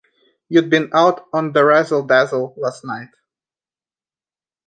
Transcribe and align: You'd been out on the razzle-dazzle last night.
You'd 0.49 0.71
been 0.71 0.89
out 0.95 1.27
on 1.31 1.51
the 1.53 1.63
razzle-dazzle 1.63 2.55
last 2.57 2.83
night. 2.83 3.09